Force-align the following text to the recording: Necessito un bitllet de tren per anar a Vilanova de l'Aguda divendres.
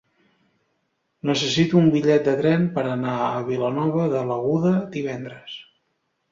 Necessito 1.31 1.77
un 1.81 1.91
bitllet 1.97 2.25
de 2.31 2.33
tren 2.41 2.65
per 2.79 2.87
anar 2.95 3.15
a 3.29 3.29
Vilanova 3.53 4.09
de 4.17 4.27
l'Aguda 4.33 4.75
divendres. 4.99 5.59